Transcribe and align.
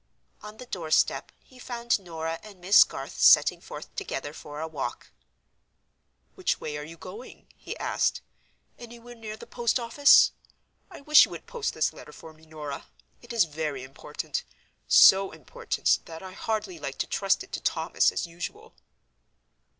On 0.41 0.57
the 0.57 0.65
doorstep 0.65 1.31
he 1.43 1.59
found 1.59 1.99
Norah 1.99 2.39
and 2.41 2.59
Miss 2.59 2.83
Garth, 2.83 3.19
setting 3.21 3.61
forth 3.61 3.95
together 3.95 4.33
for 4.33 4.59
a 4.59 4.67
walk. 4.67 5.11
"Which 6.33 6.59
way 6.59 6.75
are 6.75 6.83
you 6.83 6.97
going?" 6.97 7.49
he 7.55 7.77
asked. 7.77 8.21
"Anywhere 8.79 9.13
near 9.13 9.37
the 9.37 9.45
post 9.45 9.79
office? 9.79 10.31
I 10.89 11.01
wish 11.01 11.25
you 11.25 11.29
would 11.29 11.45
post 11.45 11.75
this 11.75 11.93
letter 11.93 12.13
for 12.13 12.33
me, 12.33 12.47
Norah. 12.47 12.87
It 13.21 13.31
is 13.31 13.43
very 13.43 13.83
important—so 13.83 15.29
important 15.29 15.99
that 16.05 16.23
I 16.23 16.31
hardly 16.31 16.79
like 16.79 16.97
to 16.97 17.05
trust 17.05 17.43
it 17.43 17.51
to 17.51 17.61
Thomas, 17.61 18.11
as 18.11 18.25
usual." 18.25 18.73